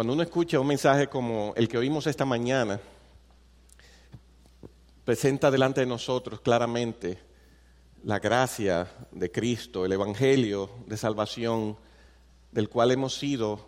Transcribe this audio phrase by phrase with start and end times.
[0.00, 2.80] Cuando uno escucha un mensaje como el que oímos esta mañana,
[5.04, 7.18] presenta delante de nosotros claramente
[8.04, 11.76] la gracia de Cristo, el Evangelio de salvación
[12.50, 13.60] del cual hemos sido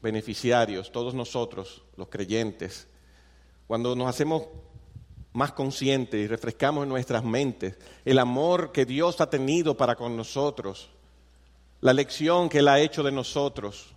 [0.00, 2.86] beneficiarios, todos nosotros, los creyentes.
[3.66, 4.44] Cuando nos hacemos
[5.34, 10.16] más conscientes y refrescamos en nuestras mentes el amor que Dios ha tenido para con
[10.16, 10.88] nosotros,
[11.82, 13.93] la lección que Él ha hecho de nosotros,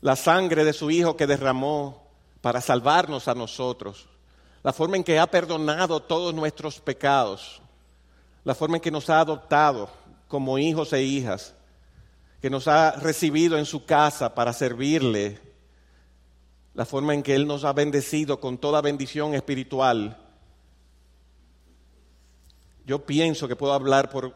[0.00, 2.06] la sangre de su Hijo que derramó
[2.40, 4.08] para salvarnos a nosotros,
[4.62, 7.60] la forma en que ha perdonado todos nuestros pecados,
[8.44, 9.90] la forma en que nos ha adoptado
[10.28, 11.54] como hijos e hijas,
[12.40, 15.38] que nos ha recibido en su casa para servirle,
[16.74, 20.16] la forma en que Él nos ha bendecido con toda bendición espiritual.
[22.86, 24.34] Yo pienso que puedo hablar por,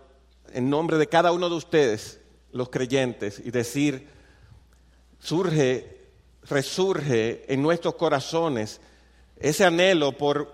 [0.53, 2.21] en nombre de cada uno de ustedes,
[2.53, 4.09] los creyentes, y decir,
[5.25, 6.11] surge,
[6.43, 8.81] resurge en nuestros corazones
[9.37, 10.53] ese anhelo por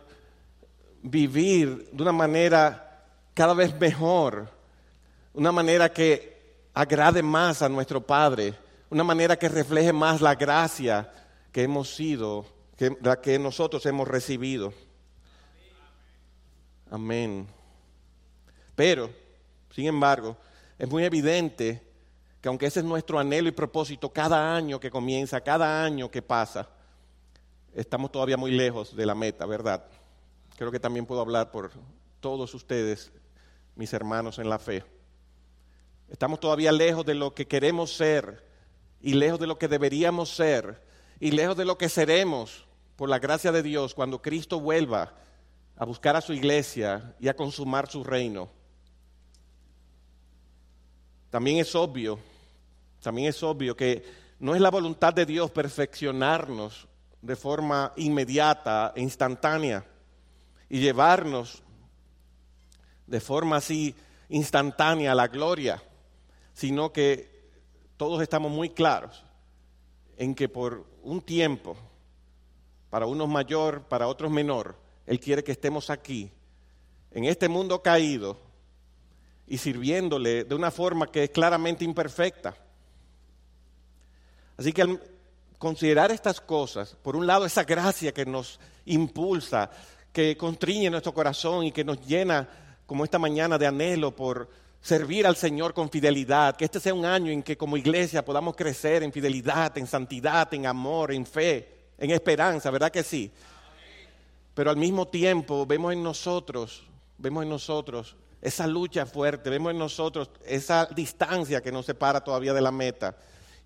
[1.02, 3.04] vivir de una manera
[3.34, 4.48] cada vez mejor,
[5.34, 8.54] una manera que agrade más a nuestro Padre,
[8.90, 11.10] una manera que refleje más la gracia
[11.50, 12.46] que hemos sido,
[12.76, 14.72] que, la que nosotros hemos recibido.
[16.90, 17.48] Amén.
[18.76, 19.10] Pero,
[19.74, 20.36] sin embargo,
[20.78, 21.89] es muy evidente
[22.40, 26.22] que aunque ese es nuestro anhelo y propósito cada año que comienza, cada año que
[26.22, 26.68] pasa,
[27.74, 29.84] estamos todavía muy lejos de la meta, ¿verdad?
[30.56, 31.70] Creo que también puedo hablar por
[32.20, 33.12] todos ustedes,
[33.76, 34.84] mis hermanos en la fe.
[36.08, 38.44] Estamos todavía lejos de lo que queremos ser
[39.00, 40.82] y lejos de lo que deberíamos ser
[41.20, 45.14] y lejos de lo que seremos por la gracia de Dios cuando Cristo vuelva
[45.76, 48.48] a buscar a su iglesia y a consumar su reino.
[51.30, 52.18] También es obvio,
[53.00, 54.04] también es obvio que
[54.38, 56.88] no es la voluntad de Dios perfeccionarnos
[57.22, 59.84] de forma inmediata e instantánea
[60.68, 61.62] y llevarnos
[63.06, 63.94] de forma así
[64.28, 65.82] instantánea a la gloria,
[66.54, 67.28] sino que
[67.96, 69.24] todos estamos muy claros
[70.16, 71.76] en que por un tiempo,
[72.88, 76.30] para unos mayor, para otros menor, Él quiere que estemos aquí,
[77.10, 78.38] en este mundo caído,
[79.46, 82.54] y sirviéndole de una forma que es claramente imperfecta.
[84.60, 85.00] Así que al
[85.56, 89.70] considerar estas cosas, por un lado esa gracia que nos impulsa,
[90.12, 92.46] que constriñe nuestro corazón y que nos llena
[92.84, 94.50] como esta mañana de anhelo por
[94.82, 98.54] servir al Señor con fidelidad, que este sea un año en que como iglesia podamos
[98.54, 103.32] crecer en fidelidad, en santidad, en amor, en fe, en esperanza, ¿verdad que sí?
[104.52, 106.82] Pero al mismo tiempo vemos en nosotros,
[107.16, 112.52] vemos en nosotros esa lucha fuerte, vemos en nosotros esa distancia que nos separa todavía
[112.52, 113.16] de la meta.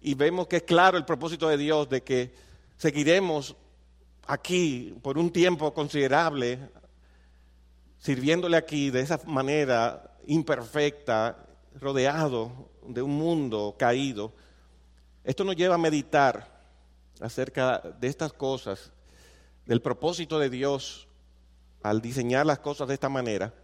[0.07, 2.35] Y vemos que es claro el propósito de Dios de que
[2.77, 3.57] seguiremos
[4.27, 6.59] aquí por un tiempo considerable,
[7.99, 11.47] sirviéndole aquí de esa manera imperfecta,
[11.81, 12.53] rodeado
[12.87, 14.35] de un mundo caído.
[15.25, 16.53] Esto nos lleva a meditar
[17.23, 18.93] acerca de estas cosas,
[19.65, 21.09] del propósito de Dios
[21.83, 23.55] al diseñar las cosas de esta manera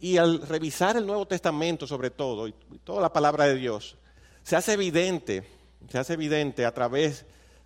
[0.00, 3.98] y al revisar el Nuevo Testamento sobre todo, y toda la palabra de Dios,
[4.42, 5.55] se hace evidente,
[5.88, 7.24] se hace evidente a través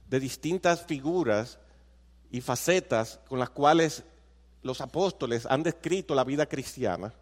[0.08, 1.58] de distintas figuras
[2.30, 4.02] y facetas con las cuales
[4.62, 7.12] los apóstoles han descrito la vida cristiana,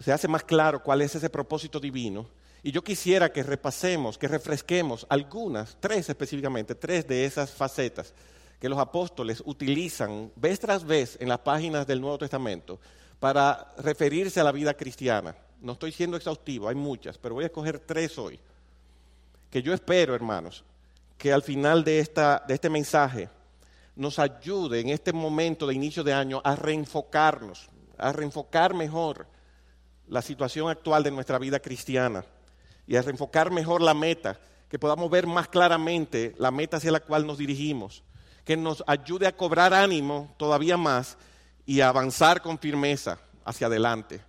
[0.00, 2.26] se hace más claro cuál es ese propósito divino.
[2.64, 8.12] Y yo quisiera que repasemos, que refresquemos algunas, tres específicamente, tres de esas facetas
[8.60, 12.78] que los apóstoles utilizan vez tras vez en las páginas del Nuevo Testamento
[13.18, 15.34] para referirse a la vida cristiana.
[15.62, 18.38] No estoy siendo exhaustivo, hay muchas, pero voy a escoger tres hoy.
[19.50, 20.64] Que yo espero, hermanos,
[21.16, 23.28] que al final de, esta, de este mensaje
[23.96, 29.26] nos ayude en este momento de inicio de año a reenfocarnos, a reenfocar mejor
[30.08, 32.24] la situación actual de nuestra vida cristiana
[32.86, 34.38] y a reenfocar mejor la meta,
[34.68, 38.02] que podamos ver más claramente la meta hacia la cual nos dirigimos
[38.44, 41.16] que nos ayude a cobrar ánimo todavía más
[41.64, 44.20] y a avanzar con firmeza hacia adelante.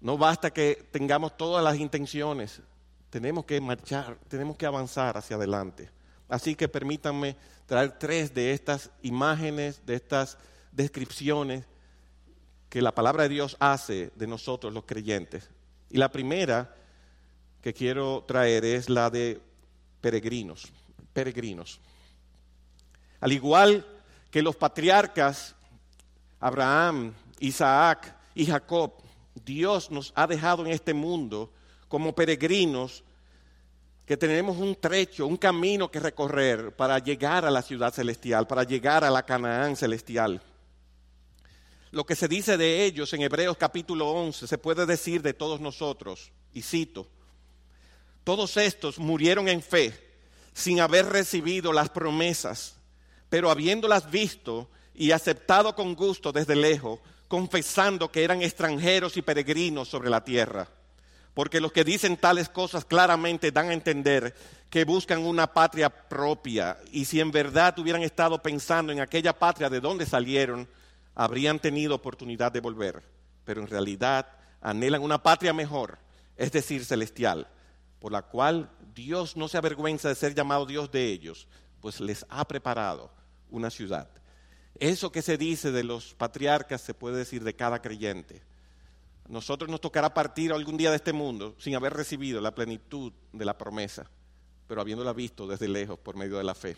[0.00, 2.62] No basta que tengamos todas las intenciones,
[3.10, 5.90] tenemos que marchar, tenemos que avanzar hacia adelante.
[6.28, 7.36] Así que permítanme
[7.66, 10.38] traer tres de estas imágenes, de estas
[10.72, 11.64] descripciones
[12.68, 15.50] que la palabra de Dios hace de nosotros los creyentes.
[15.90, 16.74] Y la primera
[17.60, 19.40] que quiero traer es la de
[20.00, 20.68] peregrinos,
[21.12, 21.80] peregrinos.
[23.20, 23.84] Al igual
[24.30, 25.56] que los patriarcas
[26.38, 28.92] Abraham, Isaac y Jacob,
[29.34, 31.52] Dios nos ha dejado en este mundo
[31.88, 33.04] como peregrinos
[34.06, 38.64] que tenemos un trecho, un camino que recorrer para llegar a la ciudad celestial, para
[38.64, 40.42] llegar a la Canaán celestial.
[41.92, 45.60] Lo que se dice de ellos en Hebreos capítulo 11 se puede decir de todos
[45.60, 47.06] nosotros, y cito,
[48.24, 49.92] todos estos murieron en fe
[50.52, 52.76] sin haber recibido las promesas,
[53.28, 57.00] pero habiéndolas visto y aceptado con gusto desde lejos,
[57.30, 60.66] confesando que eran extranjeros y peregrinos sobre la tierra.
[61.32, 64.34] Porque los que dicen tales cosas claramente dan a entender
[64.68, 69.70] que buscan una patria propia y si en verdad hubieran estado pensando en aquella patria
[69.70, 70.68] de donde salieron,
[71.14, 73.00] habrían tenido oportunidad de volver.
[73.44, 74.26] Pero en realidad
[74.60, 75.98] anhelan una patria mejor,
[76.36, 77.46] es decir, celestial
[78.00, 81.46] por la cual Dios no se avergüenza de ser llamado Dios de ellos,
[81.80, 83.12] pues les ha preparado
[83.50, 84.08] una ciudad.
[84.78, 88.42] Eso que se dice de los patriarcas se puede decir de cada creyente.
[89.28, 93.44] Nosotros nos tocará partir algún día de este mundo sin haber recibido la plenitud de
[93.44, 94.10] la promesa,
[94.66, 96.76] pero habiéndola visto desde lejos por medio de la fe.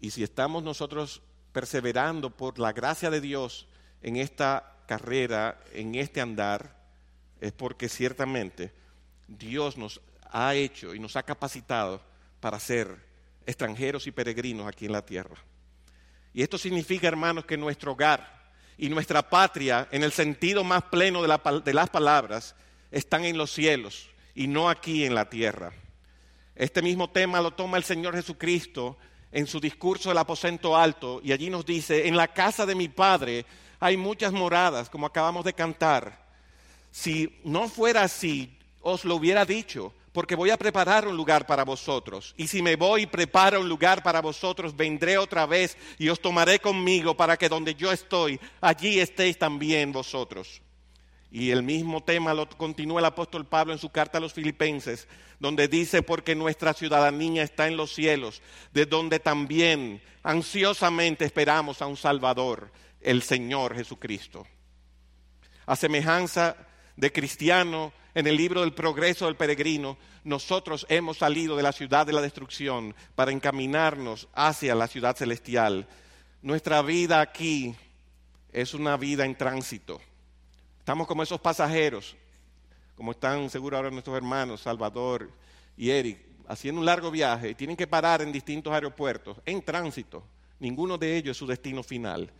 [0.00, 1.22] Y si estamos nosotros
[1.52, 3.66] perseverando por la gracia de Dios
[4.02, 6.76] en esta carrera, en este andar,
[7.40, 8.72] es porque ciertamente
[9.26, 10.00] Dios nos
[10.30, 12.00] ha hecho y nos ha capacitado
[12.40, 12.96] para ser
[13.46, 15.36] extranjeros y peregrinos aquí en la tierra.
[16.34, 18.34] Y esto significa, hermanos, que nuestro hogar
[18.76, 22.56] y nuestra patria, en el sentido más pleno de, las palabras,
[22.90, 25.72] están en los cielos y no aquí en la tierra.
[26.56, 28.98] Este mismo tema lo toma el Señor Jesucristo
[29.30, 32.88] en su discurso del aposento alto y allí nos dice, en la casa de mi
[32.88, 33.46] Padre
[33.78, 36.24] hay muchas moradas, como acabamos de cantar.
[36.90, 41.64] Si no fuera así, os lo hubiera dicho, porque voy a preparar un lugar para
[41.64, 42.34] vosotros.
[42.36, 46.20] Y si me voy y preparo un lugar para vosotros, vendré otra vez y os
[46.20, 50.62] tomaré conmigo para que donde yo estoy, allí estéis también vosotros.
[51.32, 55.08] Y el mismo tema lo continúa el apóstol Pablo en su carta a los filipenses,
[55.40, 58.40] donde dice, porque nuestra ciudadanía está en los cielos,
[58.72, 62.70] de donde también ansiosamente esperamos a un Salvador,
[63.00, 64.46] el Señor Jesucristo.
[65.66, 66.56] A semejanza
[66.94, 72.06] de cristiano, en el libro del progreso del peregrino, nosotros hemos salido de la ciudad
[72.06, 75.86] de la destrucción para encaminarnos hacia la ciudad celestial.
[76.40, 77.74] Nuestra vida aquí
[78.52, 80.00] es una vida en tránsito.
[80.78, 82.16] Estamos como esos pasajeros,
[82.94, 85.30] como están seguro ahora nuestros hermanos Salvador
[85.76, 90.22] y Eric, haciendo un largo viaje y tienen que parar en distintos aeropuertos en tránsito.
[90.60, 92.30] Ninguno de ellos es su destino final.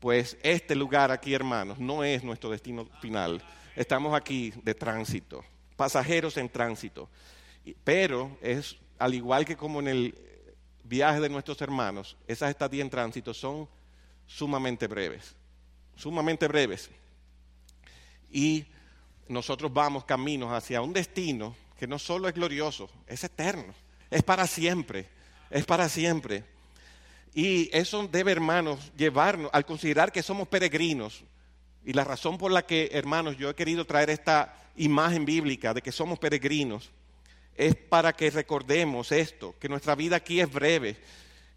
[0.00, 3.40] Pues este lugar aquí, hermanos, no es nuestro destino final
[3.76, 5.44] estamos aquí de tránsito,
[5.76, 7.08] pasajeros en tránsito.
[7.82, 10.14] Pero es al igual que como en el
[10.84, 13.68] viaje de nuestros hermanos, esas estadías en tránsito son
[14.26, 15.34] sumamente breves,
[15.96, 16.90] sumamente breves.
[18.30, 18.66] Y
[19.28, 23.74] nosotros vamos caminos hacia un destino que no solo es glorioso, es eterno,
[24.10, 25.08] es para siempre,
[25.50, 26.44] es para siempre.
[27.34, 31.24] Y eso debe, hermanos, llevarnos, al considerar que somos peregrinos,
[31.84, 35.82] y la razón por la que, hermanos, yo he querido traer esta imagen bíblica de
[35.82, 36.90] que somos peregrinos
[37.56, 40.96] es para que recordemos esto, que nuestra vida aquí es breve,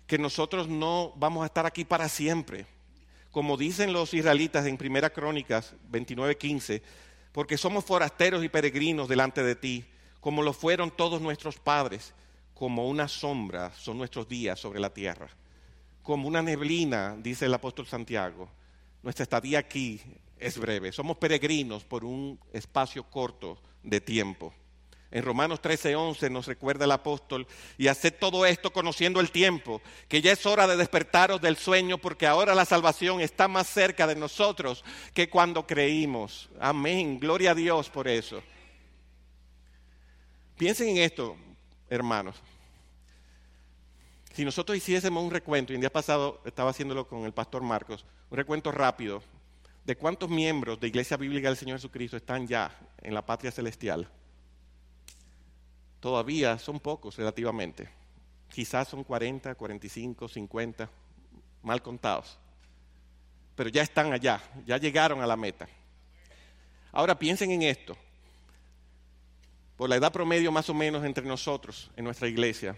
[0.05, 2.65] que nosotros no vamos a estar aquí para siempre.
[3.31, 6.81] Como dicen los israelitas en Primera Crónicas 29:15,
[7.31, 9.85] porque somos forasteros y peregrinos delante de ti,
[10.19, 12.13] como lo fueron todos nuestros padres,
[12.53, 15.29] como una sombra son nuestros días sobre la tierra,
[16.03, 18.49] como una neblina, dice el apóstol Santiago
[19.03, 20.01] nuestra estadía aquí
[20.39, 20.91] es breve.
[20.91, 24.53] Somos peregrinos por un espacio corto de tiempo.
[25.09, 30.21] En Romanos 13:11 nos recuerda el apóstol, y haced todo esto conociendo el tiempo, que
[30.21, 34.15] ya es hora de despertaros del sueño, porque ahora la salvación está más cerca de
[34.15, 36.49] nosotros que cuando creímos.
[36.59, 38.43] Amén, gloria a Dios por eso.
[40.57, 41.37] Piensen en esto,
[41.89, 42.35] hermanos.
[44.37, 48.05] Si nosotros hiciésemos un recuento, y el día pasado estaba haciéndolo con el pastor Marcos,
[48.29, 49.23] un recuento rápido
[49.83, 54.07] de cuántos miembros de Iglesia Bíblica del Señor Jesucristo están ya en la patria celestial.
[55.99, 57.89] Todavía son pocos relativamente.
[58.53, 60.87] Quizás son 40, 45, 50,
[61.63, 62.37] mal contados.
[63.55, 65.67] Pero ya están allá, ya llegaron a la meta.
[66.91, 67.97] Ahora piensen en esto.
[69.77, 72.75] Por la edad promedio más o menos entre nosotros en nuestra iglesia,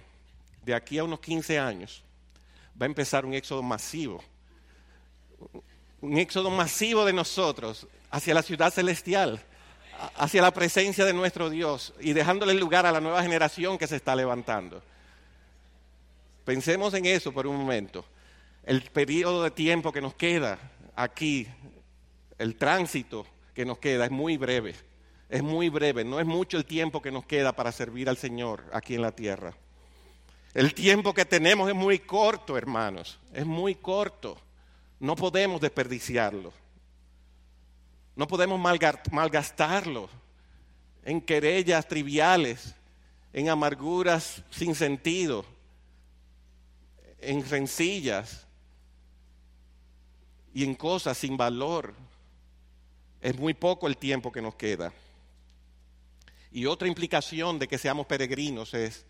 [0.63, 2.03] de aquí a unos 15 años,
[2.79, 4.23] va a empezar un éxodo masivo.
[6.01, 9.41] Un éxodo masivo de nosotros hacia la ciudad celestial,
[10.15, 13.97] hacia la presencia de nuestro Dios y dejándole lugar a la nueva generación que se
[13.97, 14.81] está levantando.
[16.45, 18.05] Pensemos en eso por un momento.
[18.63, 20.57] El periodo de tiempo que nos queda
[20.95, 21.47] aquí,
[22.37, 24.75] el tránsito que nos queda es muy breve.
[25.29, 28.63] es muy breve, no es mucho el tiempo que nos queda para servir al Señor
[28.73, 29.53] aquí en la tierra.
[30.53, 34.37] El tiempo que tenemos es muy corto, hermanos, es muy corto.
[34.99, 36.51] No podemos desperdiciarlo.
[38.15, 38.59] No podemos
[39.11, 40.09] malgastarlo
[41.05, 42.75] en querellas triviales,
[43.31, 45.45] en amarguras sin sentido,
[47.19, 48.45] en rencillas
[50.53, 51.93] y en cosas sin valor.
[53.21, 54.91] Es muy poco el tiempo que nos queda.
[56.51, 59.05] Y otra implicación de que seamos peregrinos es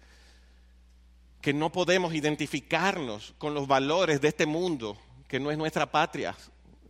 [1.41, 6.35] que no podemos identificarnos con los valores de este mundo, que no es nuestra patria,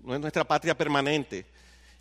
[0.01, 1.45] no es nuestra patria permanente.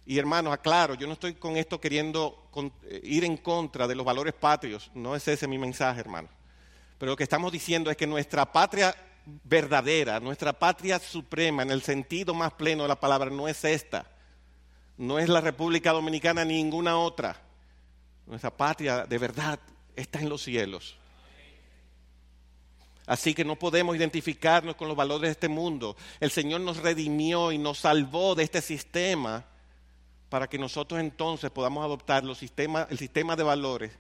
[0.06, 2.48] Y hermanos, aclaro, yo no estoy con esto queriendo
[2.84, 6.28] eh, ir en contra de los valores patrios, no es ese mi mensaje, hermano.
[6.98, 8.94] Pero lo que estamos diciendo es que nuestra patria
[9.44, 14.06] verdadera, nuestra patria suprema, en el sentido más pleno de la palabra, no es esta.
[14.96, 17.36] No es la República Dominicana ni ninguna otra.
[18.26, 19.60] Nuestra patria de verdad
[19.94, 20.96] está en los cielos.
[23.08, 25.96] Así que no podemos identificarnos con los valores de este mundo.
[26.20, 29.46] El Señor nos redimió y nos salvó de este sistema
[30.28, 33.92] para que nosotros entonces podamos adoptar los sistemas, el sistema de valores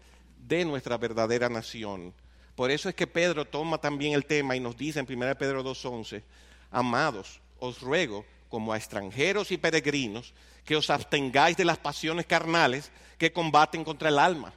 [0.46, 2.12] de nuestra verdadera nación.
[2.54, 5.64] Por eso es que Pedro toma también el tema y nos dice en 1 Pedro
[5.64, 6.22] 2.11,
[6.70, 10.34] amados, os ruego como a extranjeros y peregrinos
[10.66, 14.52] que os abstengáis de las pasiones carnales que combaten contra el alma.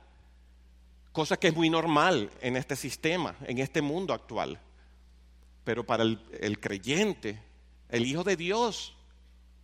[1.11, 4.59] Cosa que es muy normal en este sistema, en este mundo actual.
[5.63, 7.41] Pero para el, el creyente,
[7.89, 8.95] el Hijo de Dios,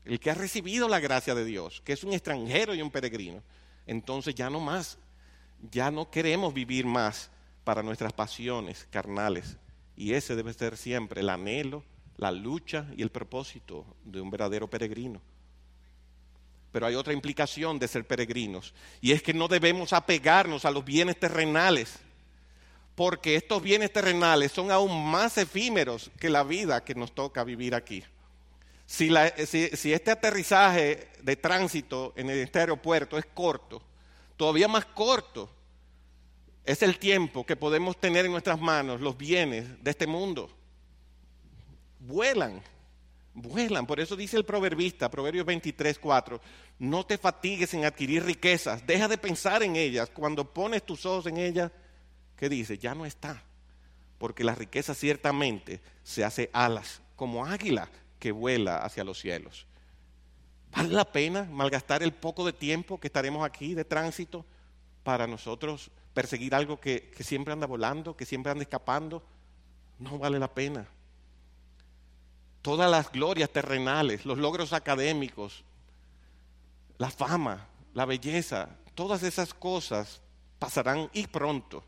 [0.05, 3.41] el que ha recibido la gracia de Dios, que es un extranjero y un peregrino,
[3.85, 4.97] entonces ya no más,
[5.71, 7.29] ya no queremos vivir más
[7.63, 9.57] para nuestras pasiones carnales.
[9.95, 11.83] Y ese debe ser siempre el anhelo,
[12.17, 15.21] la lucha y el propósito de un verdadero peregrino.
[16.71, 20.83] Pero hay otra implicación de ser peregrinos, y es que no debemos apegarnos a los
[20.83, 21.99] bienes terrenales,
[22.95, 27.75] porque estos bienes terrenales son aún más efímeros que la vida que nos toca vivir
[27.75, 28.03] aquí.
[28.87, 33.81] Si, este aterrizaje de tránsito en este aeropuerto es corto,
[34.37, 35.49] todavía más corto
[36.63, 40.49] es el tiempo que podemos tener en nuestras manos los bienes de este mundo.
[41.99, 42.61] Vuelan,
[43.37, 43.85] vuelan.
[43.85, 46.41] Por eso dice el proverbista, Proverbios 23, 4,
[46.79, 50.09] no te fatigues en adquirir riquezas, deja de pensar en ellas.
[50.09, 51.71] Cuando pones tus ojos en ellas,
[52.35, 52.77] ¿qué dice?
[52.77, 53.43] Ya no está.
[54.17, 57.89] Porque la riqueza ciertamente se hace alas, como águila
[58.19, 59.67] que vuela hacia los cielos.
[60.71, 64.45] ¿Vale la pena malgastar el poco de tiempo que estaremos aquí de tránsito
[65.03, 69.23] para nosotros perseguir algo que, que siempre anda volando, que siempre anda escapando?
[69.99, 70.87] No vale la pena.
[72.61, 75.63] Todas las glorias terrenales, los logros académicos,
[76.97, 80.21] la fama, la belleza, todas esas cosas
[80.59, 81.83] pasarán y pronto.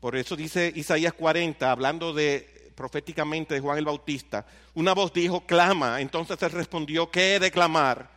[0.00, 5.42] Por eso dice Isaías 40, hablando de proféticamente de Juan el Bautista, una voz dijo,
[5.46, 6.00] clama.
[6.00, 8.10] Entonces él respondió, ¿qué he de clamar?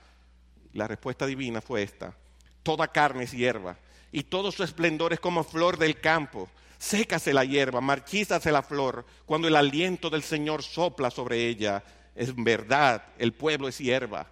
[0.73, 2.15] La respuesta divina fue esta,
[2.63, 3.77] toda carne es hierba
[4.13, 6.47] y todo su esplendor es como flor del campo.
[6.83, 11.81] Sécase la hierba, marchízase la flor, cuando el aliento del Señor sopla sobre ella.
[12.13, 14.27] Es verdad, el pueblo es hierba.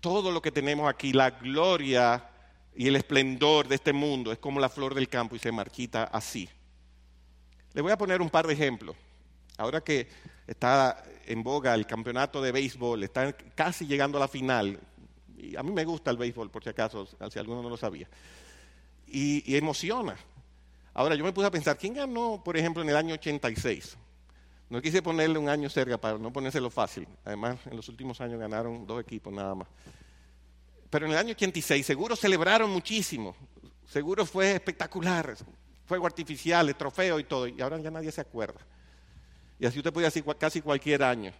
[0.00, 2.28] Todo lo que tenemos aquí, la gloria
[2.74, 6.02] y el esplendor de este mundo es como la flor del campo y se marchita
[6.02, 6.48] así.
[7.72, 8.96] Le voy a poner un par de ejemplos.
[9.56, 10.08] Ahora que
[10.48, 14.80] está en boga el campeonato de béisbol, está casi llegando a la final.
[15.38, 18.08] Y a mí me gusta el béisbol, por si acaso, si alguno no lo sabía.
[19.06, 20.16] Y, emociona.
[21.00, 23.96] Ahora, yo me puse a pensar, ¿quién ganó, por ejemplo, en el año 86?
[24.68, 27.08] No quise ponerle un año cerca para no ponérselo fácil.
[27.24, 29.68] Además, en los últimos años ganaron dos equipos nada más.
[30.90, 33.34] Pero en el año 86 seguro celebraron muchísimo.
[33.88, 35.38] Seguro fue espectacular.
[35.86, 37.48] Fuego artificial, trofeo y todo.
[37.48, 38.60] Y ahora ya nadie se acuerda.
[39.58, 41.32] Y así usted puede decir casi cualquier año.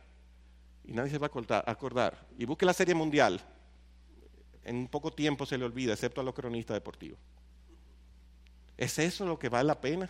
[0.87, 2.27] Y nadie se va a acordar.
[2.39, 3.39] Y busque la Serie Mundial.
[4.65, 7.19] En poco tiempo se le olvida, excepto a los cronistas deportivos.
[8.81, 10.09] ¿Es eso lo que vale la pena?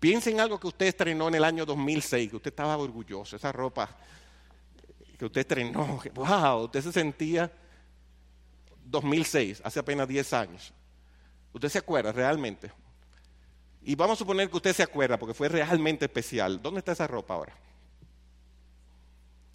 [0.00, 3.52] Piense en algo que usted estrenó en el año 2006, que usted estaba orgulloso, esa
[3.52, 3.94] ropa
[5.18, 7.52] que usted estrenó, wow, usted se sentía
[8.86, 10.72] 2006, hace apenas 10 años.
[11.52, 12.72] ¿Usted se acuerda realmente?
[13.82, 16.62] Y vamos a suponer que usted se acuerda porque fue realmente especial.
[16.62, 17.54] ¿Dónde está esa ropa ahora?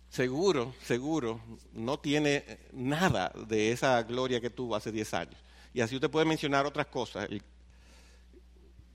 [0.09, 1.39] Seguro, seguro,
[1.71, 5.35] no tiene nada de esa gloria que tuvo hace 10 años.
[5.73, 7.27] Y así usted puede mencionar otras cosas.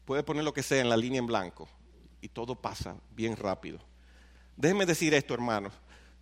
[0.08, 1.68] Puede poner lo que sea en la línea en blanco
[2.22, 3.78] y todo pasa bien rápido.
[4.56, 5.74] Déjeme decir esto, hermanos,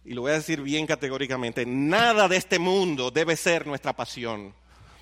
[0.05, 1.64] y lo voy a decir bien categóricamente.
[1.64, 4.52] Nada de este mundo debe ser nuestra pasión.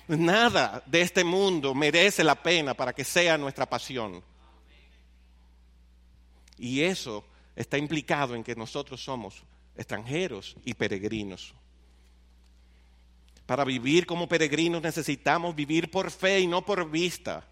[0.07, 4.23] Nada de este mundo merece la pena para que sea nuestra pasión.
[6.59, 7.25] Y eso
[7.55, 9.41] está implicado en que nosotros somos
[9.75, 11.55] extranjeros y peregrinos.
[13.47, 17.47] Para vivir como peregrinos necesitamos vivir por fe y no por vista.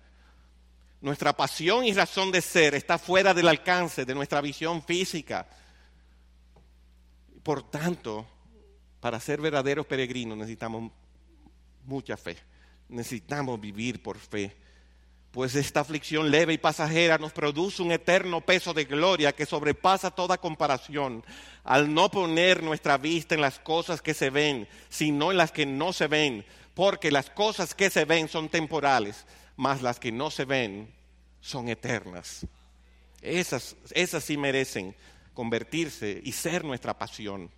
[1.03, 5.45] Nuestra pasión y razón de ser está fuera del alcance de nuestra visión física.
[7.43, 8.25] Por tanto,
[9.01, 10.93] para ser verdaderos peregrinos necesitamos
[11.83, 12.37] mucha fe.
[12.87, 14.55] Necesitamos vivir por fe.
[15.31, 20.09] Pues esta aflicción leve y pasajera nos produce un eterno peso de gloria que sobrepasa
[20.09, 21.25] toda comparación
[21.65, 25.65] al no poner nuestra vista en las cosas que se ven, sino en las que
[25.65, 26.45] no se ven.
[26.73, 30.91] Porque las cosas que se ven son temporales, mas las que no se ven
[31.41, 32.45] son eternas.
[33.21, 34.95] Esas, esas sí merecen
[35.33, 37.49] convertirse y ser nuestra pasión.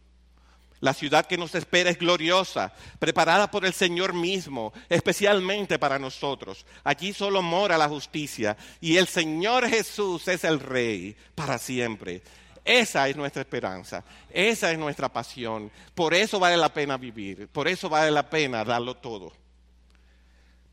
[0.81, 6.65] La ciudad que nos espera es gloriosa, preparada por el Señor mismo, especialmente para nosotros.
[6.83, 12.21] Allí solo mora la justicia y el Señor Jesús es el Rey para siempre.
[12.63, 15.71] Esa es nuestra esperanza, esa es nuestra pasión.
[15.93, 19.31] Por eso vale la pena vivir, por eso vale la pena darlo todo.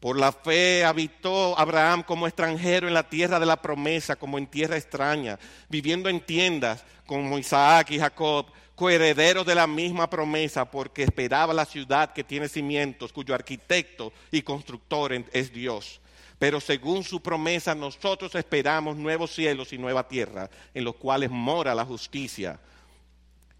[0.02, 4.49] Por la fe habitó Abraham como extranjero en la tierra de la promesa, como en
[4.49, 11.04] tierra extraña, viviendo en tiendas como Isaac y Jacob, coherederos de la misma promesa, porque
[11.04, 16.00] esperaba la ciudad que tiene cimientos, cuyo arquitecto y constructor es Dios.
[16.37, 21.76] Pero según su promesa, nosotros esperamos nuevos cielos y nueva tierra, en los cuales mora
[21.76, 22.59] la justicia.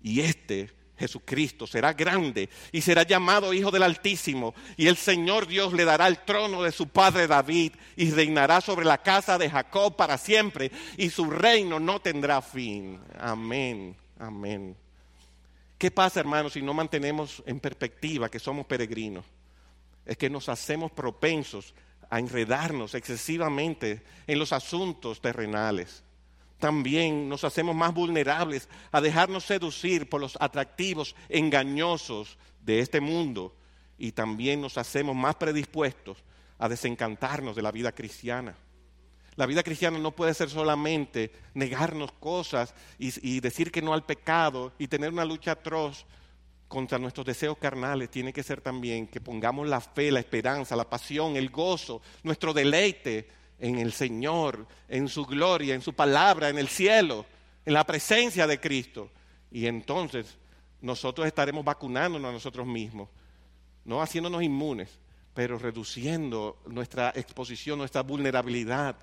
[0.02, 0.72] Y este
[1.02, 6.06] Jesucristo será grande y será llamado Hijo del Altísimo y el Señor Dios le dará
[6.06, 10.71] el trono de su padre David y reinará sobre la casa de Jacob para siempre
[10.97, 13.00] y su reino no tendrá fin.
[13.19, 14.76] Amén, amén.
[15.76, 19.25] ¿Qué pasa, hermanos, si no mantenemos en perspectiva que somos peregrinos?
[20.06, 21.75] Es que nos hacemos propensos
[22.10, 26.04] a enredarnos excesivamente en los asuntos terrenales
[26.62, 33.52] también nos hacemos más vulnerables a dejarnos seducir por los atractivos engañosos de este mundo
[33.98, 36.18] y también nos hacemos más predispuestos
[36.60, 38.54] a desencantarnos de la vida cristiana.
[39.34, 44.72] La vida cristiana no puede ser solamente negarnos cosas y, decir que no al pecado
[44.78, 46.06] y tener una lucha atroz
[46.68, 48.08] contra nuestros deseos carnales.
[48.08, 52.52] Tiene que ser también que pongamos la fe, la esperanza, la pasión, el gozo, nuestro
[52.52, 57.25] deleite en el Señor, en su gloria, en su palabra, en el cielo,
[57.64, 59.08] en la presencia de Cristo.
[59.52, 60.36] Y entonces
[60.80, 63.08] nosotros estaremos vacunándonos a nosotros mismos,
[63.84, 64.98] no haciéndonos inmunes,
[65.32, 68.96] pero reduciendo nuestra exposición, nuestra vulnerabilidad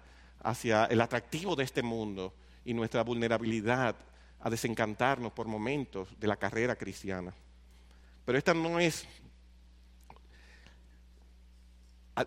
[0.44, 2.34] hacia el atractivo de este mundo
[2.66, 3.96] y nuestra vulnerabilidad
[4.42, 7.34] a desencantarnos por momentos de la carrera cristiana.
[8.26, 9.08] Pero esta no es,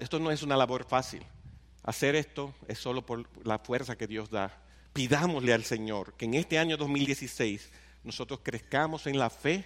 [0.00, 1.22] esto no es una labor fácil.
[1.82, 4.62] Hacer esto es solo por la fuerza que Dios da.
[4.92, 7.70] Pidámosle al Señor que en este año 2016
[8.04, 9.64] nosotros crezcamos en la fe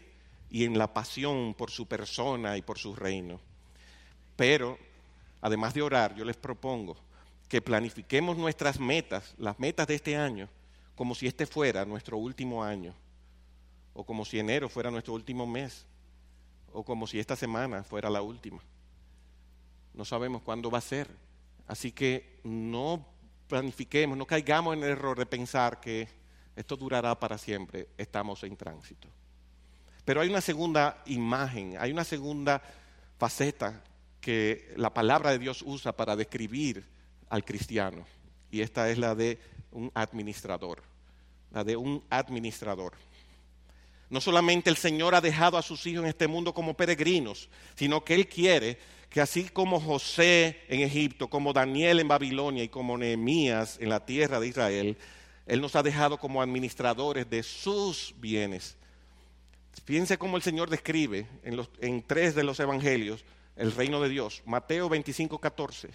[0.51, 3.41] y en la pasión por su persona y por su reino.
[4.37, 4.79] Pero,
[5.41, 6.97] además de orar, yo les propongo
[7.49, 10.49] que planifiquemos nuestras metas, las metas de este año,
[10.95, 12.95] como si este fuera nuestro último año,
[13.95, 15.87] o como si enero fuera nuestro último mes,
[16.73, 18.61] o como si esta semana fuera la última.
[19.95, 21.09] No sabemos cuándo va a ser,
[21.67, 23.07] Así que no
[23.49, 26.09] planifiquemos, no caigamos en el error de pensar que
[26.55, 29.09] esto durará para siempre, estamos en tránsito.
[30.05, 32.63] Pero hay una segunda imagen, hay una segunda
[33.19, 33.83] faceta
[34.21, 36.85] que la palabra de Dios usa para describir
[37.29, 38.07] al cristiano,
[38.51, 39.39] y esta es la de
[39.73, 40.83] un administrador,
[41.51, 42.95] la de un administrador.
[44.09, 48.05] No solamente el Señor ha dejado a sus hijos en este mundo como peregrinos, sino
[48.05, 48.79] que Él quiere
[49.11, 54.05] que así como José en Egipto, como Daniel en Babilonia y como Nehemías en la
[54.05, 54.97] tierra de Israel,
[55.47, 58.77] Él nos ha dejado como administradores de sus bienes.
[59.85, 63.25] Fíjense cómo el Señor describe en, en tres de los evangelios
[63.57, 64.43] el reino de Dios.
[64.45, 65.89] Mateo 25, 14.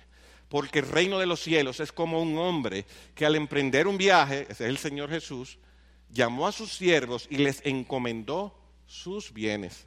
[0.50, 4.48] Porque el reino de los cielos es como un hombre que al emprender un viaje,
[4.50, 5.58] ese es el Señor Jesús,
[6.12, 9.86] llamó a sus siervos y les encomendó sus bienes.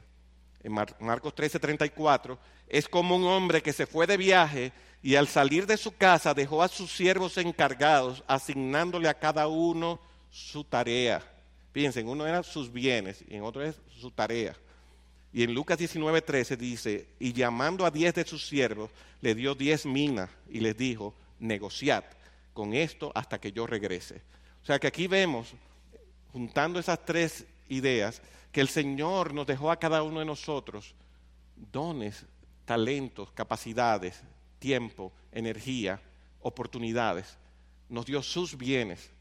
[0.63, 4.71] En Marcos 13, 34 es como un hombre que se fue de viaje
[5.03, 9.99] y al salir de su casa dejó a sus siervos encargados, asignándole a cada uno
[10.31, 11.21] su tarea.
[11.71, 14.55] Fíjense, en uno eran sus bienes y en otro es su tarea.
[15.31, 18.89] Y en Lucas 19:13 dice, y llamando a diez de sus siervos,
[19.21, 22.03] le dio diez minas y les dijo, negociad
[22.53, 24.21] con esto hasta que yo regrese.
[24.63, 25.53] O sea que aquí vemos,
[26.35, 28.21] juntando esas tres ideas,
[28.51, 30.93] que el Señor nos dejó a cada uno de nosotros
[31.71, 32.25] dones
[32.65, 34.21] talentos, capacidades,
[34.59, 36.01] tiempo, energía,
[36.41, 37.37] oportunidades.
[37.87, 39.11] Nos dio sus bienes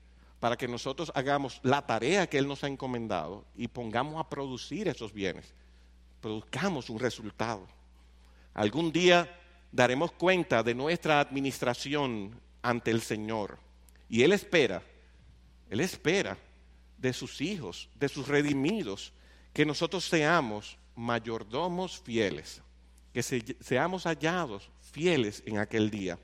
[0.40, 4.88] para que nosotros hagamos la tarea que Él nos ha encomendado y pongamos a producir
[4.88, 5.55] esos bienes,
[6.20, 7.64] produzcamos un resultado.
[8.55, 9.33] Algún día
[9.70, 13.57] daremos cuenta de nuestra administración ante el Señor
[14.09, 14.83] y Él espera,
[15.70, 16.37] Él espera
[17.05, 19.12] de sus hijos, de sus redimidos,
[19.53, 22.62] que nosotros seamos mayordomos fieles,
[23.12, 26.19] que seamos hallados fieles en aquel día.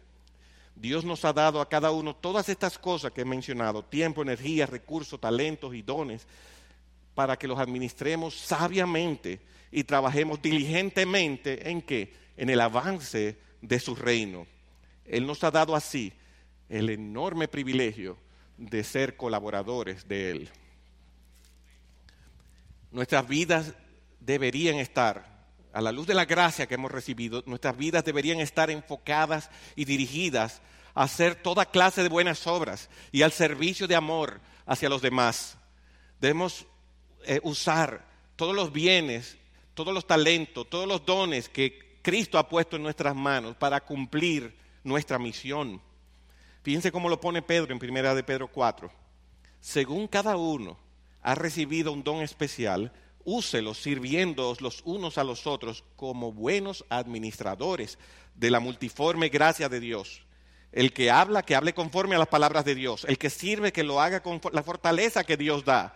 [0.75, 4.65] Dios nos ha dado a cada uno todas estas cosas que he mencionado, tiempo, energía,
[4.65, 6.27] recursos, talentos y dones,
[7.15, 9.39] para que los administremos sabiamente
[9.71, 12.15] y trabajemos diligentemente en qué?
[12.39, 14.47] En el avance de su reino.
[15.05, 16.11] Él nos ha dado así
[16.71, 18.17] el enorme privilegio
[18.57, 20.51] de ser colaboradores de Él.
[22.91, 23.75] Nuestras vidas
[24.19, 28.71] deberían estar, a la luz de la gracia que hemos recibido, nuestras vidas deberían estar
[28.71, 30.61] enfocadas y dirigidas
[30.95, 35.57] a hacer toda clase de buenas obras y al servicio de amor hacia los demás.
[36.21, 36.67] Debemos
[37.25, 39.39] eh, usar todos los bienes,
[39.75, 44.57] todos los talentos, todos los dones que Cristo ha puesto en nuestras manos para cumplir
[44.83, 45.81] nuestra misión.
[46.63, 48.91] Fíjense cómo lo pone Pedro en primera de Pedro 4.
[49.61, 50.77] Según cada uno
[51.23, 52.93] ha recibido un don especial,
[53.25, 57.99] úselos sirviéndoos los unos a los otros como buenos administradores
[58.35, 60.23] de la multiforme gracia de Dios.
[60.73, 63.05] El que habla, que hable conforme a las palabras de Dios.
[63.09, 65.95] El que sirve, que lo haga con la fortaleza que Dios da.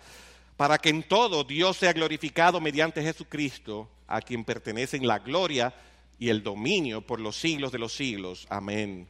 [0.57, 5.75] Para que en todo Dios sea glorificado mediante Jesucristo, a quien pertenecen la gloria
[6.19, 8.47] y el dominio por los siglos de los siglos.
[8.51, 9.09] Amén.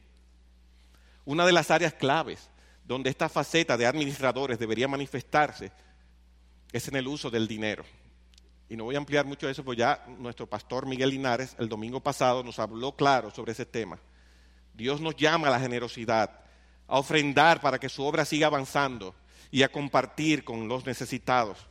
[1.25, 2.49] Una de las áreas claves
[2.85, 5.71] donde esta faceta de administradores debería manifestarse
[6.75, 7.85] es en el uso del dinero.
[8.67, 12.01] Y no voy a ampliar mucho eso, porque ya nuestro pastor Miguel Linares el domingo
[12.01, 13.97] pasado nos habló claro sobre ese tema.
[14.73, 16.37] Dios nos llama a la generosidad,
[16.85, 19.15] a ofrendar para que su obra siga avanzando
[19.51, 21.65] y a compartir con los necesitados.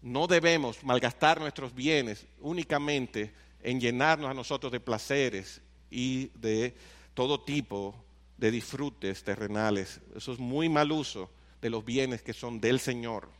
[0.00, 6.74] No debemos malgastar nuestros bienes únicamente en llenarnos a nosotros de placeres y de
[7.12, 7.94] todo tipo
[8.38, 10.00] de disfrutes terrenales.
[10.16, 11.28] Eso es muy mal uso
[11.60, 13.36] de los bienes que son del Señor.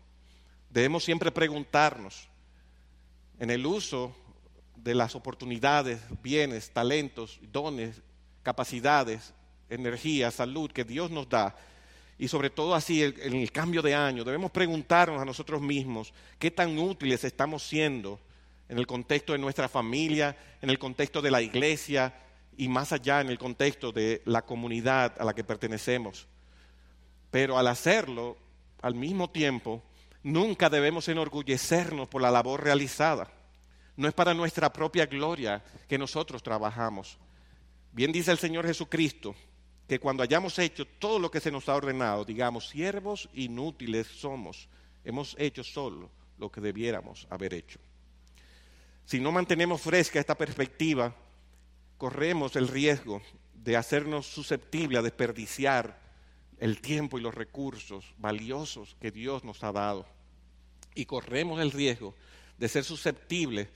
[0.70, 2.28] Debemos siempre preguntarnos
[3.38, 4.14] en el uso
[4.76, 8.02] de las oportunidades, bienes, talentos, dones,
[8.42, 9.35] capacidades,
[9.68, 11.57] energía, salud que Dios nos da,
[12.18, 16.50] y sobre todo así en el cambio de año, debemos preguntarnos a nosotros mismos qué
[16.50, 18.18] tan útiles estamos siendo
[18.68, 22.12] en el contexto de nuestra familia, en el contexto de la iglesia
[22.57, 26.26] y más allá en el contexto de la comunidad a la que pertenecemos.
[27.31, 28.37] Pero al hacerlo,
[28.83, 29.81] al mismo tiempo,
[30.22, 33.31] nunca debemos enorgullecernos por la labor realizada.
[33.96, 37.18] No es para nuestra propia gloria que nosotros trabajamos.
[37.92, 39.35] Bien dice el Señor Jesucristo
[39.88, 44.68] que cuando hayamos hecho todo lo que se nos ha ordenado, digamos, siervos inútiles somos,
[45.04, 47.81] hemos hecho solo lo que debiéramos haber hecho.
[49.04, 51.14] Si no mantenemos fresca esta perspectiva,
[51.96, 53.22] corremos el riesgo
[53.54, 56.08] de hacernos susceptibles a desperdiciar
[56.59, 60.07] el tiempo y los recursos valiosos que Dios nos ha dado.
[60.94, 62.14] Y corremos el riesgo
[62.59, 63.68] de ser susceptibles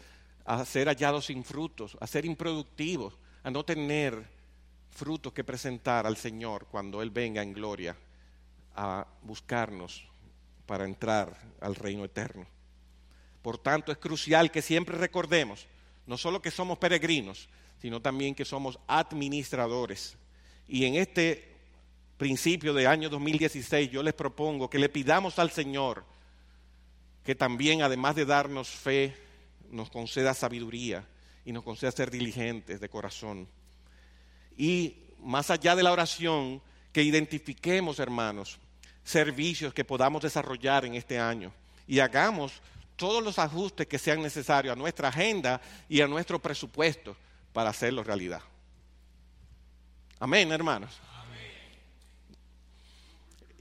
[0.44, 4.26] a ser hallados sin frutos, a ser improductivos, a no tener
[4.90, 7.96] frutos que presentar al Señor cuando Él venga en gloria
[8.74, 10.04] a buscarnos
[10.66, 12.46] para entrar al reino eterno.
[13.42, 15.66] Por tanto, es crucial que siempre recordemos,
[16.06, 17.48] no solo que somos peregrinos,
[17.80, 20.16] sino también que somos administradores.
[20.68, 21.51] Y en este
[22.22, 26.04] principio de año 2016 yo les propongo que le pidamos al Señor
[27.24, 29.16] que también, además de darnos fe,
[29.72, 31.04] nos conceda sabiduría
[31.44, 33.48] y nos conceda ser diligentes de corazón.
[34.56, 38.60] Y más allá de la oración, que identifiquemos, hermanos,
[39.02, 41.52] servicios que podamos desarrollar en este año
[41.88, 42.52] y hagamos
[42.94, 47.16] todos los ajustes que sean necesarios a nuestra agenda y a nuestro presupuesto
[47.52, 48.42] para hacerlo realidad.
[50.20, 51.00] Amén, hermanos.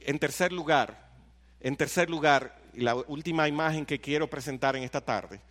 [0.06, 1.10] En tercer lugar,
[1.60, 5.42] en tercer lugar, la última imagen que quiero presentar en esta tarde,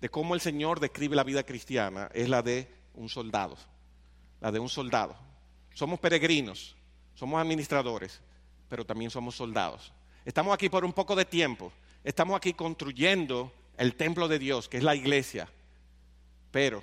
[0.00, 3.56] de cómo el Señor describe la vida cristiana, es la de un soldado,
[4.40, 5.16] la de un soldado.
[5.74, 6.76] Somos peregrinos,
[7.14, 8.20] somos administradores,
[8.68, 9.92] pero también somos soldados.
[10.24, 11.72] Estamos aquí por un poco de tiempo,
[12.06, 15.48] Estamos aquí construyendo el templo de Dios, que es la iglesia.
[16.52, 16.80] Pero,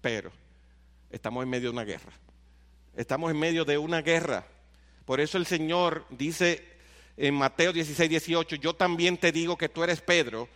[0.00, 0.32] pero,
[1.10, 2.14] estamos en medio de una guerra.
[2.96, 4.46] Estamos en medio de una guerra.
[5.10, 6.62] Por eso el Señor dice
[7.16, 10.48] en Mateo 16, 18, yo también te digo que tú eres Pedro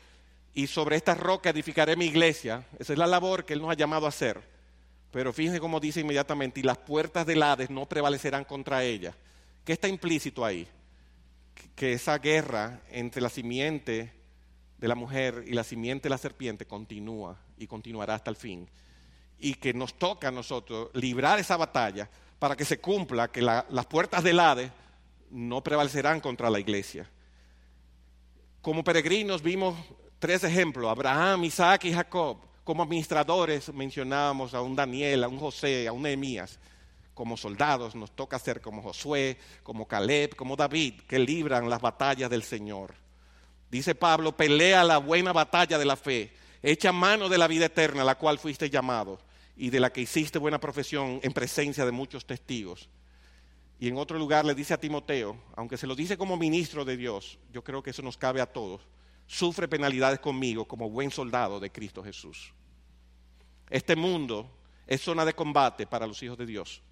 [0.54, 2.64] y sobre esta roca edificaré mi iglesia.
[2.78, 4.40] Esa es la labor que Él nos ha llamado a hacer.
[5.10, 9.16] Pero fíjense cómo dice inmediatamente, y las puertas del Hades no prevalecerán contra ella.
[9.64, 10.68] ¿Qué está implícito ahí?
[11.74, 14.12] Que esa guerra entre la simiente
[14.78, 18.70] de la mujer y la simiente de la serpiente continúa y continuará hasta el fin.
[19.36, 23.86] Y que nos toca a nosotros librar esa batalla para que se cumpla que las
[23.86, 24.70] puertas del Hades
[25.30, 27.10] no prevalecerán contra la iglesia.
[28.60, 29.76] Como peregrinos vimos
[30.18, 32.38] tres ejemplos, Abraham, Isaac y Jacob.
[32.62, 36.58] Como administradores mencionábamos a un Daniel, a un José, a un Nehemías.
[37.12, 42.30] Como soldados nos toca ser como Josué, como Caleb, como David, que libran las batallas
[42.30, 42.94] del Señor.
[43.70, 48.02] Dice Pablo, pelea la buena batalla de la fe, echa mano de la vida eterna,
[48.02, 49.18] a la cual fuiste llamado
[49.56, 52.88] y de la que hiciste buena profesión en presencia de muchos testigos.
[53.78, 56.96] Y en otro lugar le dice a Timoteo, aunque se lo dice como ministro de
[56.96, 58.80] Dios, yo creo que eso nos cabe a todos,
[59.26, 62.52] sufre penalidades conmigo como buen soldado de Cristo Jesús.
[63.70, 64.50] Este mundo
[64.86, 66.82] es zona de combate para los hijos de Dios.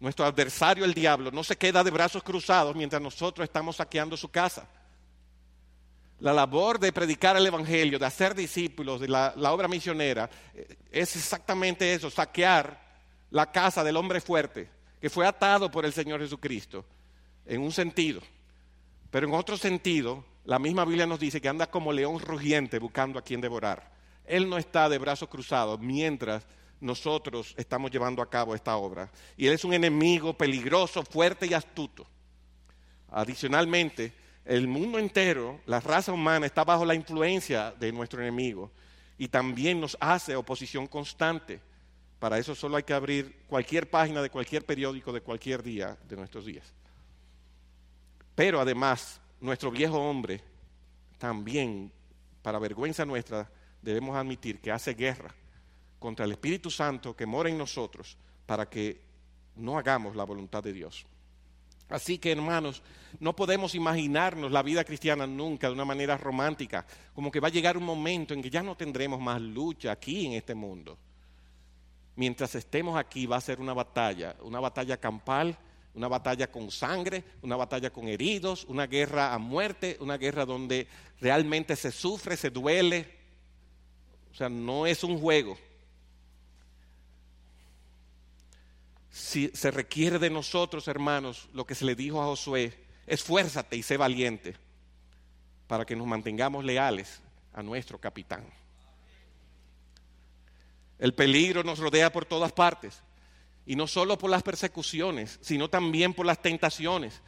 [0.00, 4.28] Nuestro adversario, el diablo, no se queda de brazos cruzados mientras nosotros estamos saqueando su
[4.28, 4.68] casa.
[6.20, 11.14] La labor de predicar el Evangelio, de hacer discípulos, de la, obra misionera, eh, es
[11.14, 12.80] exactamente eso, saquear
[13.30, 14.68] la casa del hombre fuerte,
[15.00, 16.84] que fue atado por el Señor Jesucristo,
[17.46, 18.20] en un sentido.
[19.10, 23.18] Pero en otro sentido, la misma Biblia nos dice que anda como león rugiente buscando
[23.18, 23.92] a quien devorar.
[24.24, 26.46] Él no está de brazos cruzados mientras
[26.80, 29.10] nosotros estamos llevando a cabo esta obra.
[29.36, 32.06] Y Él es un enemigo peligroso, fuerte y astuto.
[33.10, 34.12] Adicionalmente,
[34.48, 38.70] el mundo entero, la raza humana, está bajo la influencia de nuestro enemigo
[39.18, 41.60] y también nos hace oposición constante.
[42.18, 46.16] Para eso solo hay que abrir cualquier página de cualquier periódico de cualquier día de
[46.16, 46.72] nuestros días.
[48.34, 50.40] Pero además, nuestro viejo hombre
[51.18, 51.92] también,
[52.40, 53.50] para vergüenza nuestra,
[53.82, 55.34] debemos admitir que hace guerra
[55.98, 58.98] contra el Espíritu Santo que mora en nosotros para que
[59.56, 61.04] no hagamos la voluntad de Dios.
[61.88, 62.82] Así que hermanos,
[63.20, 67.52] no podemos imaginarnos la vida cristiana nunca de una manera romántica, como que va a
[67.52, 70.98] llegar un momento en que ya no tendremos más lucha aquí en este mundo
[72.18, 75.56] mientras estemos aquí va a ser una batalla, una batalla campal,
[75.94, 80.88] una batalla con sangre, una batalla con heridos, una guerra a muerte, una guerra donde
[81.20, 83.06] realmente se sufre, se duele.
[84.32, 85.56] O sea, no es un juego.
[89.10, 92.72] Si se requiere de nosotros, hermanos, lo que se le dijo a Josué,
[93.06, 94.54] esfuérzate y sé valiente
[95.66, 97.20] para que nos mantengamos leales
[97.52, 98.44] a nuestro capitán.
[100.98, 103.02] El peligro nos rodea por todas partes.
[103.66, 107.20] Y no solo por las persecuciones, sino también por las tentaciones.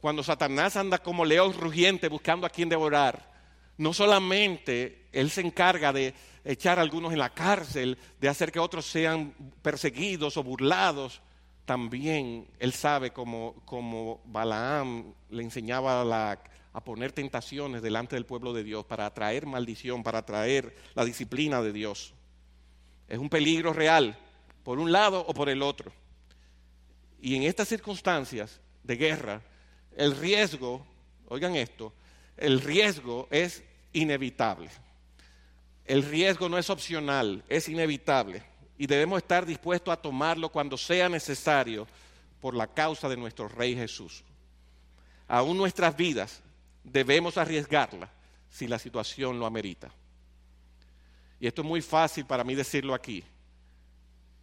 [0.00, 3.32] Cuando Satanás anda como león rugiente buscando a quien devorar,
[3.78, 8.60] no solamente él se encarga de echar a algunos en la cárcel, de hacer que
[8.60, 11.22] otros sean perseguidos o burlados,
[11.66, 16.00] también él sabe como, Balaam le enseñaba
[16.72, 21.60] a poner tentaciones delante del pueblo de Dios para atraer maldición, para atraer la disciplina
[21.60, 22.14] de Dios.
[23.08, 24.16] Es un peligro real,
[24.62, 25.92] por un lado o por el otro.
[27.20, 29.42] Y en estas circunstancias de guerra,
[29.96, 30.86] el riesgo,
[31.28, 31.92] oigan esto,
[32.36, 34.68] el riesgo es inevitable.
[35.84, 38.42] El riesgo no es opcional, es inevitable.
[38.78, 41.86] Y debemos estar dispuestos a tomarlo cuando sea necesario
[42.40, 44.22] por la causa de nuestro Rey Jesús.
[45.28, 46.40] Aún nuestras vidas
[46.84, 48.10] debemos arriesgarla
[48.50, 49.90] si la situación lo amerita.
[51.40, 53.24] Y esto es muy fácil para mí decirlo aquí,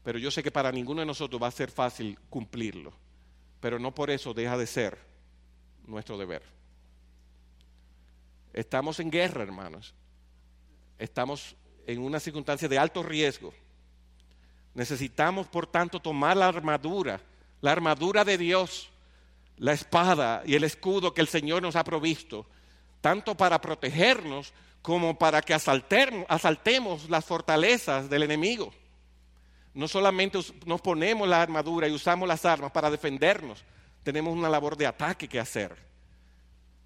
[0.04, 2.94] pero yo sé que para ninguno de nosotros va a ser fácil cumplirlo,
[3.60, 4.98] pero no por eso deja de ser
[5.88, 6.44] nuestro deber.
[8.54, 9.94] Estamos en guerra, hermanos.
[11.00, 11.56] Estamos
[11.88, 13.54] en una circunstancia de alto riesgo.
[14.74, 17.22] Necesitamos, por tanto, tomar la armadura,
[17.62, 18.90] la armadura de Dios,
[19.58, 22.46] la espada y el escudo que el Señor nos ha provisto,
[23.02, 28.74] tanto para protegernos como para que asaltemos, las fortalezas del enemigo.
[29.74, 33.64] No solamente nos ponemos la armadura y usamos las armas para defendernos,
[34.04, 35.76] tenemos una labor de ataque que hacer.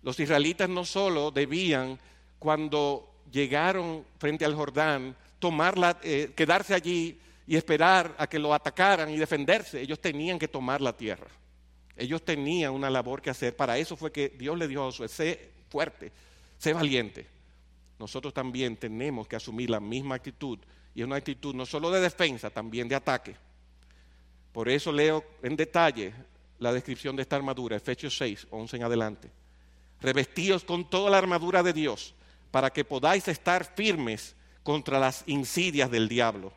[0.04, 2.00] Los israelitas no solo debían,
[2.38, 9.10] cuando llegaron frente al Jordán, tomarla, eh, quedarse allí y esperar a que lo atacaran
[9.10, 11.28] y defenderse, ellos tenían que tomar la tierra.
[11.96, 13.56] Ellos tenían una labor que hacer.
[13.56, 16.12] Para eso fue que Dios le dijo a Josué, sé fuerte,
[16.60, 17.38] sé valiente
[18.00, 20.60] nosotros también tenemos que asumir la misma actitud
[20.94, 23.36] y es una actitud no solo de defensa, también de ataque.
[24.52, 26.14] Por eso leo en detalle
[26.60, 29.30] la descripción de esta armadura, Efesios 6, 11 en adelante.
[30.02, 32.14] Revestíos con toda la armadura de Dios
[32.52, 36.52] para que podáis estar firmes contra las insidias del diablo,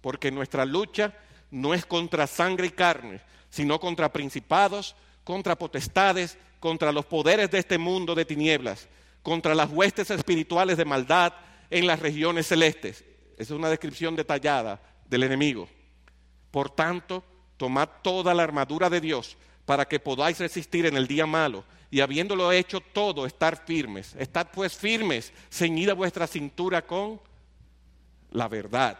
[0.00, 1.14] porque nuestra lucha
[1.50, 7.58] no es contra sangre y carne, sino contra principados, contra potestades, contra los poderes de
[7.58, 8.88] este mundo de tinieblas,
[9.22, 11.32] contra las huestes espirituales de maldad
[11.70, 13.04] en las regiones celestes.
[13.34, 15.68] Esa es una descripción detallada del enemigo.
[16.50, 17.24] Por tanto,
[17.56, 22.00] tomad toda la armadura de Dios para que podáis resistir en el día malo y
[22.00, 24.14] habiéndolo hecho todo, estar firmes.
[24.18, 27.20] Estad pues firmes, ceñida vuestra cintura con
[28.30, 28.98] la verdad,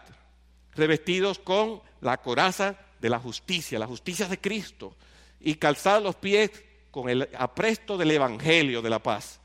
[0.75, 4.95] revestidos con la coraza de la justicia, la justicia de Cristo,
[5.39, 6.51] y calzad los pies
[6.91, 9.39] con el apresto del Evangelio de la paz.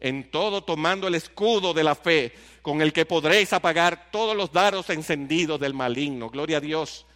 [0.00, 2.32] En todo tomando el escudo de la fe,
[2.62, 6.30] con el que podréis apagar todos los daros encendidos del maligno.
[6.30, 7.06] Gloria a Dios.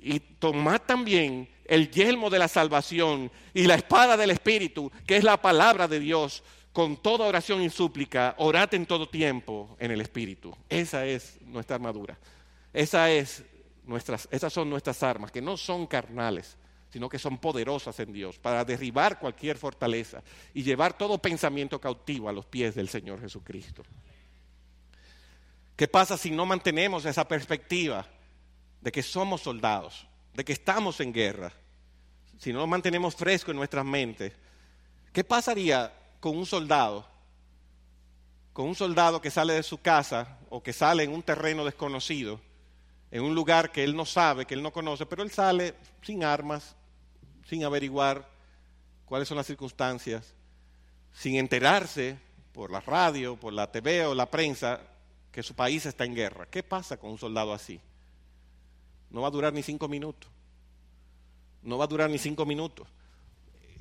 [0.00, 5.24] Y tomad también el yelmo de la salvación y la espada del Espíritu, que es
[5.24, 10.00] la palabra de Dios, con toda oración y súplica, orad en todo tiempo en el
[10.00, 10.54] Espíritu.
[10.68, 12.16] Esa es nuestra armadura.
[12.80, 16.56] Esas son nuestras armas, que no son carnales,
[16.90, 20.22] sino que son poderosas en Dios, para derribar cualquier fortaleza
[20.54, 23.82] y llevar todo pensamiento cautivo a los pies del Señor Jesucristo.
[25.76, 28.06] ¿Qué pasa si no mantenemos esa perspectiva
[28.80, 30.08] de que somos soldados?
[30.38, 31.52] de que estamos en guerra,
[32.38, 34.32] si no lo mantenemos fresco en nuestras mentes,
[35.12, 37.04] ¿qué pasaría con un soldado?
[38.52, 42.40] Con un soldado que sale de su casa o que sale en un terreno desconocido,
[43.10, 46.24] en un lugar que él no sabe, que él no conoce, pero él sale sin
[46.24, 46.76] armas,
[47.46, 48.28] sin averiguar
[49.04, 50.34] cuáles son las circunstancias,
[51.12, 52.18] sin enterarse
[52.52, 54.80] por la radio, por la TV o la prensa
[55.32, 56.46] que su país está en guerra.
[56.46, 57.80] ¿Qué pasa con un soldado así?
[59.10, 60.30] No va a durar ni cinco minutos.
[61.62, 62.86] No va a durar ni cinco minutos.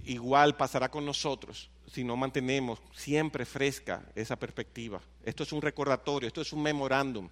[0.06, 5.02] Igual pasará con nosotros si no mantenemos siempre fresca esa perspectiva.
[5.24, 7.30] Esto es un recordatorio, esto es un memorándum,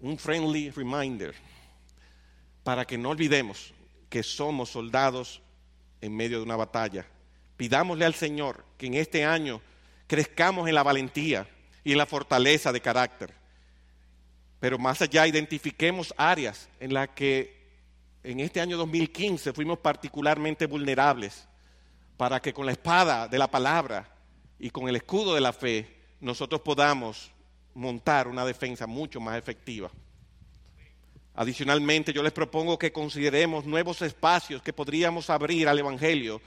[0.00, 1.34] un friendly reminder,
[2.62, 3.72] para que no olvidemos
[4.08, 5.42] que somos soldados
[6.00, 7.06] en medio de una batalla.
[7.56, 9.60] Pidámosle al Señor que en este año
[10.06, 11.48] crezcamos en la valentía
[11.82, 13.44] y en la fortaleza de carácter
[14.64, 17.54] pero más allá, identifiquemos áreas en las que
[18.22, 21.46] en este año 2015 fuimos particularmente vulnerables
[22.16, 24.08] para que con la espada de la palabra
[24.58, 27.30] y con el escudo de la fe nosotros podamos
[27.74, 29.90] montar una defensa mucho más efectiva.
[31.34, 36.40] Adicionalmente, yo les propongo que consideremos nuevos espacios que podríamos abrir al Evangelio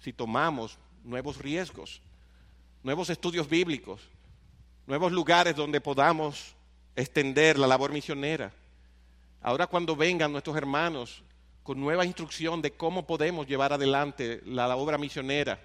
[0.00, 2.00] si tomamos nuevos riesgos,
[2.82, 4.00] nuevos estudios bíblicos,
[4.86, 6.54] nuevos lugares donde podamos
[6.96, 8.52] extender la labor misionera.
[9.42, 11.22] Ahora cuando vengan nuestros hermanos
[11.62, 15.60] con nueva instrucción de cómo podemos llevar adelante la obra misionera,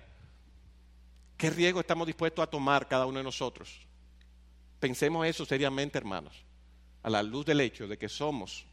[1.37, 3.85] ¿qué riesgo estamos dispuestos a tomar cada uno de nosotros?
[4.85, 6.45] Pensemos eso seriamente, hermanos,
[7.01, 8.67] a la luz del hecho de que somos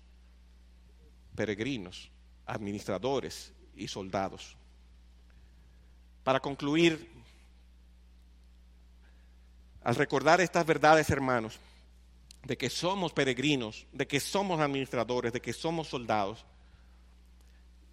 [1.35, 2.11] peregrinos,
[2.45, 4.55] administradores y soldados.
[6.23, 7.09] Para concluir,
[9.83, 11.59] al recordar estas verdades, hermanos,
[12.45, 16.45] de que somos peregrinos, de que somos administradores, de que somos soldados,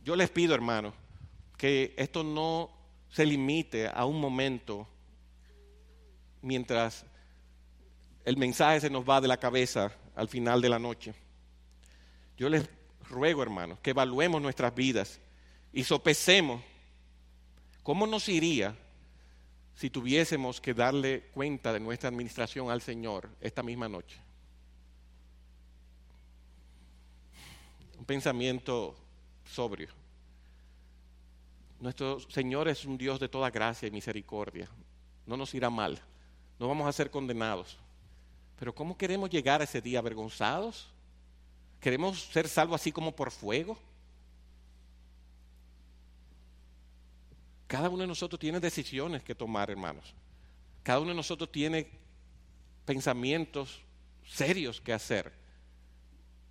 [0.03, 0.93] yo les pido, hermanos,
[1.55, 2.69] que esto no
[3.09, 4.85] se limite a un momento
[6.41, 7.05] mientras
[8.29, 11.15] el mensaje se nos va de la cabeza al final de la noche.
[12.37, 12.69] Yo les
[13.09, 15.19] ruego, hermanos, que evaluemos nuestras vidas
[15.73, 16.61] y sopesemos
[17.81, 18.75] cómo nos iría
[19.73, 24.19] si tuviésemos que darle cuenta de nuestra administración al Señor esta misma noche.
[27.97, 28.95] un pensamiento
[29.43, 29.89] sobrio.
[31.79, 34.69] Nuestro Señor es un Dios de toda gracia y misericordia.
[35.25, 35.99] No nos irá mal.
[36.59, 37.79] No vamos a ser condenados.
[38.59, 40.89] Pero ¿cómo queremos llegar a ese día avergonzados?
[41.79, 43.77] ¿Queremos ser salvos así como por fuego?
[47.67, 50.13] Cada uno de nosotros tiene decisiones que tomar, hermanos.
[50.83, 51.89] Cada uno de nosotros tiene
[52.85, 53.79] pensamientos
[54.25, 55.31] serios que hacer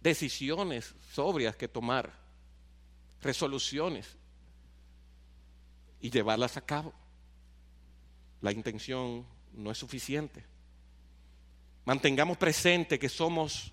[0.00, 2.10] decisiones sobrias que tomar,
[3.20, 4.16] resoluciones
[6.00, 6.94] y llevarlas a cabo.
[8.40, 10.57] La intención no es suficiente.
[11.88, 13.72] Mantengamos presente que somos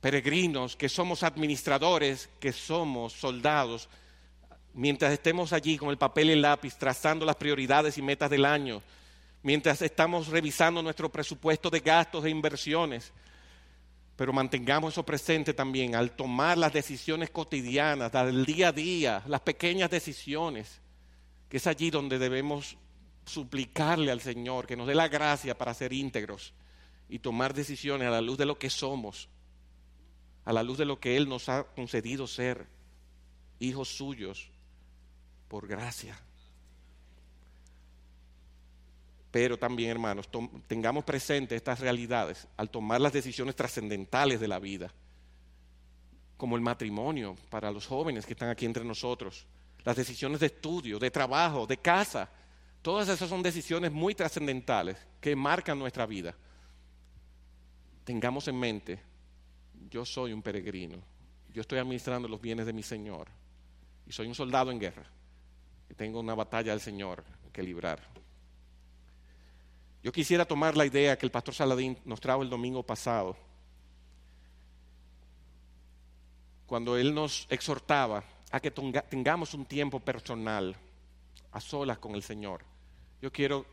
[0.00, 3.88] peregrinos, que somos administradores, que somos soldados,
[4.74, 8.44] mientras estemos allí con el papel y el lápiz trazando las prioridades y metas del
[8.44, 8.80] año,
[9.42, 13.12] mientras estamos revisando nuestro presupuesto de gastos e inversiones,
[14.14, 19.40] pero mantengamos eso presente también al tomar las decisiones cotidianas, del día a día, las
[19.40, 20.80] pequeñas decisiones,
[21.48, 22.76] que es allí donde debemos
[23.26, 26.54] suplicarle al Señor que nos dé la gracia para ser íntegros
[27.12, 29.28] y tomar decisiones a la luz de lo que somos.
[30.46, 32.66] a la luz de lo que Él nos ha concedido ser
[33.60, 34.50] hijos suyos
[35.46, 36.18] por gracia.
[39.30, 40.28] Pero también, hermanos,
[40.66, 44.92] tengamos presente estas realidades al tomar las decisiones trascendentales de la vida,
[46.36, 49.46] como el matrimonio para los jóvenes que están aquí entre nosotros,
[49.84, 52.28] las decisiones de estudio, de trabajo, de casa.
[52.80, 56.34] Todas esas son decisiones muy trascendentales que marcan nuestra vida.
[58.04, 59.00] Tengamos en mente,
[59.88, 60.98] yo soy un peregrino,
[61.52, 63.28] yo estoy administrando los bienes de mi Señor
[64.06, 65.06] y soy un soldado en guerra,
[65.88, 68.00] y tengo una batalla del Señor que librar.
[70.02, 73.36] Yo quisiera tomar la idea que el pastor Saladín nos trajo el domingo pasado,
[76.66, 80.74] cuando él nos exhortaba a que tengamos un tiempo personal
[81.52, 82.62] a solas con el Señor.
[83.20, 83.64] Yo quiero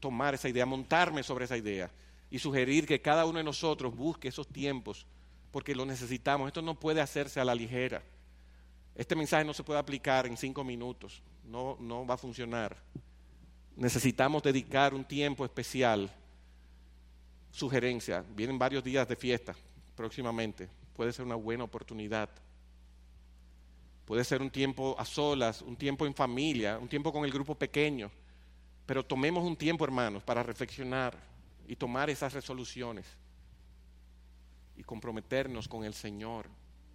[0.00, 1.90] tomar esa idea, montarme sobre esa idea
[2.36, 5.06] y sugerir que cada uno de nosotros busque esos tiempos
[5.50, 6.46] porque lo necesitamos.
[6.46, 8.02] Esto no puede hacerse a la ligera.
[8.94, 12.76] Este mensaje no se puede aplicar en cinco minutos, no, no va a funcionar
[13.76, 16.10] necesitamos dedicar un tiempo especial.
[17.50, 19.54] Sugerencia, vienen varios días de fiesta
[19.94, 22.28] próximamente, puede ser una buena oportunidad.
[24.04, 27.54] Puede ser un tiempo a solas, un tiempo en familia, un tiempo con el grupo
[27.54, 28.10] pequeño.
[28.84, 31.16] Pero tomemos un tiempo, hermanos, para reflexionar
[31.66, 33.06] y tomar esas resoluciones
[34.76, 36.46] y comprometernos con el Señor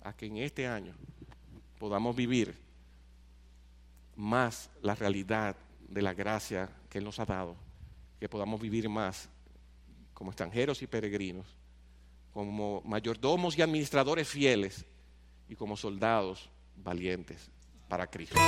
[0.03, 0.93] a que en este año
[1.79, 2.55] podamos vivir
[4.15, 5.55] más la realidad
[5.87, 7.55] de la gracia que Él nos ha dado,
[8.19, 9.29] que podamos vivir más
[10.13, 11.47] como extranjeros y peregrinos,
[12.33, 14.85] como mayordomos y administradores fieles
[15.49, 17.49] y como soldados valientes
[17.87, 18.39] para Cristo.